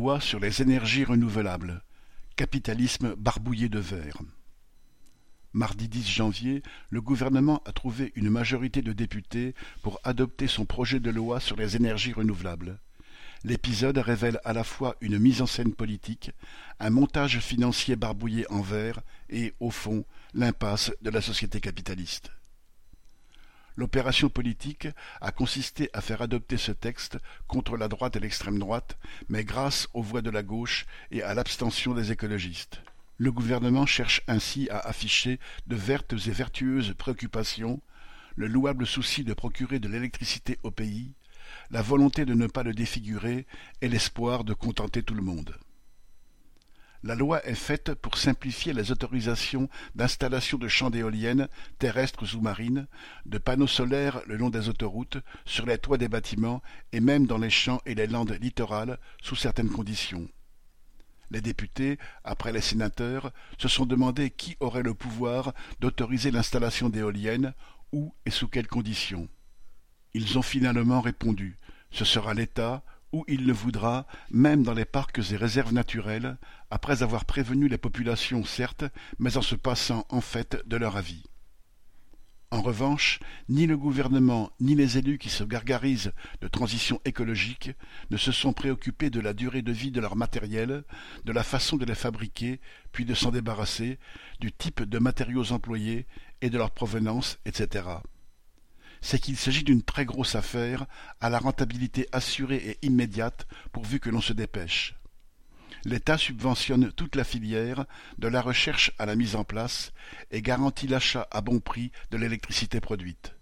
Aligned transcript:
Loi 0.00 0.18
sur 0.18 0.40
les 0.40 0.62
énergies 0.62 1.04
renouvelables. 1.04 1.82
Capitalisme 2.34 3.14
barbouillé 3.16 3.68
de 3.68 3.80
vert. 3.80 4.16
Mardi 5.52 5.88
10 5.88 6.08
janvier, 6.08 6.62
le 6.88 7.02
gouvernement 7.02 7.60
a 7.66 7.72
trouvé 7.72 8.10
une 8.14 8.30
majorité 8.30 8.80
de 8.80 8.94
députés 8.94 9.54
pour 9.82 10.00
adopter 10.02 10.46
son 10.46 10.64
projet 10.64 11.00
de 11.00 11.10
loi 11.10 11.38
sur 11.38 11.54
les 11.54 11.76
énergies 11.76 12.14
renouvelables. 12.14 12.78
L'épisode 13.44 13.98
révèle 13.98 14.40
à 14.42 14.54
la 14.54 14.64
fois 14.64 14.96
une 15.02 15.18
mise 15.18 15.42
en 15.42 15.46
scène 15.46 15.74
politique, 15.74 16.30
un 16.78 16.88
montage 16.88 17.38
financier 17.40 17.94
barbouillé 17.94 18.50
en 18.50 18.62
vert 18.62 19.00
et, 19.28 19.52
au 19.60 19.70
fond, 19.70 20.06
l'impasse 20.32 20.92
de 21.02 21.10
la 21.10 21.20
société 21.20 21.60
capitaliste. 21.60 22.30
L'opération 23.80 24.28
politique 24.28 24.88
a 25.22 25.32
consisté 25.32 25.88
à 25.94 26.02
faire 26.02 26.20
adopter 26.20 26.58
ce 26.58 26.70
texte 26.70 27.16
contre 27.48 27.78
la 27.78 27.88
droite 27.88 28.14
et 28.14 28.20
l'extrême 28.20 28.58
droite, 28.58 28.98
mais 29.30 29.42
grâce 29.42 29.88
aux 29.94 30.02
voix 30.02 30.20
de 30.20 30.28
la 30.28 30.42
gauche 30.42 30.84
et 31.10 31.22
à 31.22 31.32
l'abstention 31.32 31.94
des 31.94 32.12
écologistes. 32.12 32.82
Le 33.16 33.32
gouvernement 33.32 33.86
cherche 33.86 34.20
ainsi 34.28 34.68
à 34.68 34.80
afficher 34.80 35.40
de 35.66 35.76
vertes 35.76 36.12
et 36.12 36.30
vertueuses 36.30 36.92
préoccupations, 36.92 37.80
le 38.36 38.48
louable 38.48 38.86
souci 38.86 39.24
de 39.24 39.32
procurer 39.32 39.78
de 39.78 39.88
l'électricité 39.88 40.58
au 40.62 40.70
pays, 40.70 41.12
la 41.70 41.80
volonté 41.80 42.26
de 42.26 42.34
ne 42.34 42.48
pas 42.48 42.64
le 42.64 42.74
défigurer 42.74 43.46
et 43.80 43.88
l'espoir 43.88 44.44
de 44.44 44.52
contenter 44.52 45.02
tout 45.02 45.14
le 45.14 45.22
monde. 45.22 45.56
La 47.02 47.14
loi 47.14 47.44
est 47.46 47.54
faite 47.54 47.94
pour 47.94 48.18
simplifier 48.18 48.74
les 48.74 48.90
autorisations 48.90 49.70
d'installation 49.94 50.58
de 50.58 50.68
champs 50.68 50.90
d'éoliennes 50.90 51.48
terrestres 51.78 52.36
ou 52.36 52.40
marines, 52.40 52.86
de 53.24 53.38
panneaux 53.38 53.66
solaires 53.66 54.20
le 54.26 54.36
long 54.36 54.50
des 54.50 54.68
autoroutes, 54.68 55.16
sur 55.46 55.64
les 55.64 55.78
toits 55.78 55.96
des 55.96 56.08
bâtiments 56.08 56.62
et 56.92 57.00
même 57.00 57.26
dans 57.26 57.38
les 57.38 57.48
champs 57.48 57.80
et 57.86 57.94
les 57.94 58.06
landes 58.06 58.36
littorales 58.40 58.98
sous 59.22 59.36
certaines 59.36 59.70
conditions. 59.70 60.28
Les 61.30 61.40
députés, 61.40 61.98
après 62.24 62.52
les 62.52 62.60
sénateurs, 62.60 63.32
se 63.56 63.68
sont 63.68 63.86
demandé 63.86 64.30
qui 64.30 64.56
aurait 64.60 64.82
le 64.82 64.94
pouvoir 64.94 65.54
d'autoriser 65.80 66.30
l'installation 66.30 66.90
d'éoliennes, 66.90 67.54
où 67.92 68.14
et 68.26 68.30
sous 68.30 68.48
quelles 68.48 68.68
conditions. 68.68 69.28
Ils 70.12 70.38
ont 70.38 70.42
finalement 70.42 71.00
répondu 71.00 71.56
ce 71.90 72.04
sera 72.04 72.34
l'État 72.34 72.82
il 73.28 73.46
le 73.46 73.52
voudra, 73.52 74.06
même 74.30 74.62
dans 74.62 74.74
les 74.74 74.84
parcs 74.84 75.18
et 75.32 75.36
réserves 75.36 75.72
naturelles, 75.72 76.38
après 76.70 77.02
avoir 77.02 77.24
prévenu 77.24 77.68
les 77.68 77.78
populations 77.78 78.44
certes, 78.44 78.84
mais 79.18 79.36
en 79.36 79.42
se 79.42 79.54
passant 79.54 80.06
en 80.08 80.20
fait 80.20 80.62
de 80.66 80.76
leur 80.76 80.96
avis. 80.96 81.24
En 82.52 82.62
revanche, 82.62 83.20
ni 83.48 83.68
le 83.68 83.76
gouvernement 83.76 84.50
ni 84.58 84.74
les 84.74 84.98
élus 84.98 85.18
qui 85.18 85.28
se 85.28 85.44
gargarisent 85.44 86.12
de 86.40 86.48
transition 86.48 87.00
écologique 87.04 87.70
ne 88.10 88.16
se 88.16 88.32
sont 88.32 88.52
préoccupés 88.52 89.08
de 89.08 89.20
la 89.20 89.34
durée 89.34 89.62
de 89.62 89.70
vie 89.70 89.92
de 89.92 90.00
leur 90.00 90.16
matériel, 90.16 90.82
de 91.24 91.32
la 91.32 91.44
façon 91.44 91.76
de 91.76 91.84
les 91.84 91.94
fabriquer, 91.94 92.60
puis 92.90 93.04
de 93.04 93.14
s'en 93.14 93.30
débarrasser, 93.30 94.00
du 94.40 94.50
type 94.50 94.82
de 94.82 94.98
matériaux 94.98 95.52
employés 95.52 96.06
et 96.42 96.50
de 96.50 96.58
leur 96.58 96.72
provenance, 96.72 97.38
etc 97.44 97.84
c'est 99.00 99.18
qu'il 99.18 99.36
s'agit 99.36 99.64
d'une 99.64 99.82
très 99.82 100.04
grosse 100.04 100.34
affaire, 100.34 100.86
à 101.20 101.30
la 101.30 101.38
rentabilité 101.38 102.08
assurée 102.12 102.56
et 102.56 102.86
immédiate, 102.86 103.46
pourvu 103.72 104.00
que 104.00 104.10
l'on 104.10 104.20
se 104.20 104.32
dépêche. 104.32 104.94
L'État 105.84 106.18
subventionne 106.18 106.92
toute 106.92 107.16
la 107.16 107.24
filière, 107.24 107.86
de 108.18 108.28
la 108.28 108.42
recherche 108.42 108.92
à 108.98 109.06
la 109.06 109.16
mise 109.16 109.34
en 109.34 109.44
place, 109.44 109.92
et 110.30 110.42
garantit 110.42 110.86
l'achat 110.86 111.26
à 111.30 111.40
bon 111.40 111.60
prix 111.60 111.90
de 112.10 112.18
l'électricité 112.18 112.80
produite. 112.80 113.34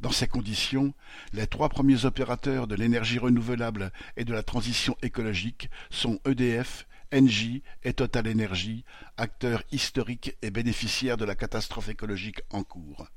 Dans 0.00 0.12
ces 0.12 0.28
conditions, 0.28 0.92
les 1.32 1.46
trois 1.46 1.68
premiers 1.68 2.04
opérateurs 2.04 2.66
de 2.66 2.74
l'énergie 2.74 3.18
renouvelable 3.18 3.90
et 4.16 4.24
de 4.24 4.32
la 4.32 4.42
transition 4.42 4.96
écologique 5.02 5.70
sont 5.90 6.20
EDF, 6.26 6.86
Engie 7.12 7.62
et 7.84 7.92
Total 7.92 8.28
Energy, 8.28 8.84
acteurs 9.16 9.62
historiques 9.72 10.36
et 10.42 10.50
bénéficiaires 10.50 11.16
de 11.16 11.24
la 11.24 11.34
catastrophe 11.34 11.88
écologique 11.88 12.42
en 12.50 12.64
cours. 12.64 13.08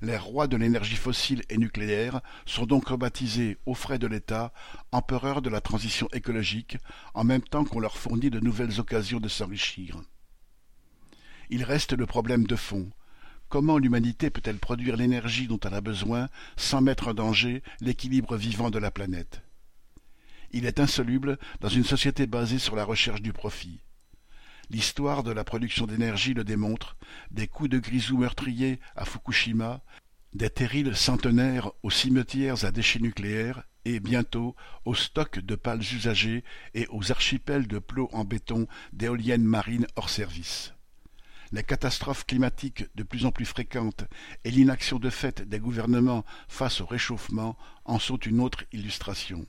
Les 0.00 0.16
rois 0.16 0.46
de 0.46 0.56
l'énergie 0.56 0.96
fossile 0.96 1.42
et 1.48 1.58
nucléaire 1.58 2.20
sont 2.46 2.66
donc 2.66 2.88
rebaptisés 2.88 3.58
aux 3.66 3.74
frais 3.74 3.98
de 3.98 4.06
l'État 4.06 4.52
empereurs 4.92 5.42
de 5.42 5.50
la 5.50 5.60
transition 5.60 6.08
écologique, 6.12 6.78
en 7.14 7.24
même 7.24 7.42
temps 7.42 7.64
qu'on 7.64 7.80
leur 7.80 7.96
fournit 7.96 8.30
de 8.30 8.40
nouvelles 8.40 8.78
occasions 8.78 9.20
de 9.20 9.28
s'enrichir. 9.28 10.00
Il 11.50 11.64
reste 11.64 11.94
le 11.94 12.06
problème 12.06 12.46
de 12.46 12.56
fond. 12.56 12.90
Comment 13.48 13.78
l'humanité 13.78 14.30
peut-elle 14.30 14.58
produire 14.58 14.96
l'énergie 14.96 15.46
dont 15.46 15.58
elle 15.60 15.74
a 15.74 15.80
besoin 15.80 16.28
sans 16.56 16.82
mettre 16.82 17.08
en 17.08 17.14
danger 17.14 17.62
l'équilibre 17.80 18.36
vivant 18.36 18.70
de 18.70 18.78
la 18.78 18.90
planète? 18.90 19.42
Il 20.50 20.64
est 20.64 20.80
insoluble 20.80 21.38
dans 21.60 21.68
une 21.68 21.84
société 21.84 22.26
basée 22.26 22.58
sur 22.58 22.76
la 22.76 22.84
recherche 22.84 23.22
du 23.22 23.32
profit. 23.32 23.80
L'histoire 24.70 25.22
de 25.22 25.32
la 25.32 25.44
production 25.44 25.86
d'énergie 25.86 26.34
le 26.34 26.44
démontre, 26.44 26.96
des 27.30 27.46
coups 27.46 27.70
de 27.70 27.78
grisou 27.78 28.18
meurtriers 28.18 28.80
à 28.96 29.06
Fukushima, 29.06 29.82
des 30.34 30.50
terrils 30.50 30.94
centenaires 30.94 31.70
aux 31.82 31.90
cimetières 31.90 32.66
à 32.66 32.70
déchets 32.70 32.98
nucléaires 32.98 33.62
et 33.86 33.98
bientôt 33.98 34.54
aux 34.84 34.94
stocks 34.94 35.38
de 35.38 35.54
pales 35.54 35.80
usagées 35.80 36.44
et 36.74 36.86
aux 36.90 37.10
archipels 37.10 37.66
de 37.66 37.78
plots 37.78 38.10
en 38.12 38.24
béton 38.24 38.66
d'éoliennes 38.92 39.44
marines 39.44 39.86
hors 39.96 40.10
service. 40.10 40.74
Les 41.50 41.62
catastrophes 41.62 42.26
climatiques 42.26 42.84
de 42.94 43.02
plus 43.02 43.24
en 43.24 43.32
plus 43.32 43.46
fréquentes 43.46 44.04
et 44.44 44.50
l'inaction 44.50 44.98
de 44.98 45.08
fait 45.08 45.48
des 45.48 45.60
gouvernements 45.60 46.26
face 46.46 46.82
au 46.82 46.86
réchauffement 46.86 47.56
en 47.86 47.98
sont 47.98 48.18
une 48.18 48.40
autre 48.40 48.64
illustration. 48.72 49.46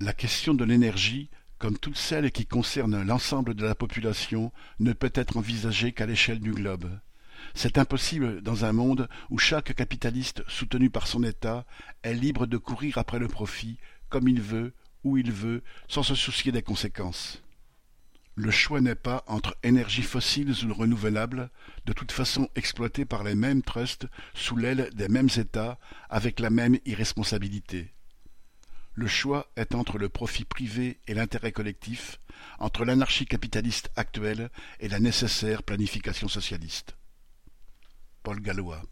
La 0.00 0.12
question 0.12 0.54
de 0.54 0.64
l'énergie 0.64 1.30
comme 1.60 1.78
toutes 1.78 1.98
celles 1.98 2.32
qui 2.32 2.46
concernent 2.46 3.02
l'ensemble 3.02 3.54
de 3.54 3.66
la 3.66 3.74
population, 3.74 4.50
ne 4.80 4.94
peut 4.94 5.12
être 5.14 5.36
envisagée 5.36 5.92
qu'à 5.92 6.06
l'échelle 6.06 6.40
du 6.40 6.52
globe. 6.52 6.90
C'est 7.54 7.76
impossible 7.76 8.40
dans 8.40 8.64
un 8.64 8.72
monde 8.72 9.08
où 9.28 9.38
chaque 9.38 9.74
capitaliste 9.74 10.42
soutenu 10.48 10.88
par 10.88 11.06
son 11.06 11.22
État 11.22 11.66
est 12.02 12.14
libre 12.14 12.46
de 12.46 12.56
courir 12.56 12.96
après 12.96 13.18
le 13.18 13.28
profit, 13.28 13.76
comme 14.08 14.26
il 14.26 14.40
veut, 14.40 14.72
où 15.04 15.18
il 15.18 15.30
veut, 15.30 15.62
sans 15.86 16.02
se 16.02 16.14
soucier 16.14 16.50
des 16.50 16.62
conséquences. 16.62 17.42
Le 18.36 18.50
choix 18.50 18.80
n'est 18.80 18.94
pas 18.94 19.22
entre 19.26 19.54
énergies 19.62 20.02
fossiles 20.02 20.54
ou 20.64 20.72
renouvelables, 20.72 21.50
de 21.84 21.92
toute 21.92 22.12
façon 22.12 22.48
exploitées 22.56 23.04
par 23.04 23.22
les 23.22 23.34
mêmes 23.34 23.62
trusts 23.62 24.06
sous 24.32 24.56
l'aile 24.56 24.88
des 24.94 25.08
mêmes 25.08 25.28
États, 25.36 25.78
avec 26.08 26.40
la 26.40 26.48
même 26.48 26.78
irresponsabilité. 26.86 27.92
Le 28.94 29.06
choix 29.06 29.50
est 29.56 29.74
entre 29.74 29.98
le 29.98 30.08
profit 30.08 30.44
privé 30.44 31.00
et 31.06 31.14
l'intérêt 31.14 31.52
collectif, 31.52 32.20
entre 32.58 32.84
l'anarchie 32.84 33.26
capitaliste 33.26 33.90
actuelle 33.96 34.50
et 34.80 34.88
la 34.88 35.00
nécessaire 35.00 35.62
planification 35.62 36.28
socialiste. 36.28 36.96
Paul 38.22 38.40
Gallois 38.40 38.82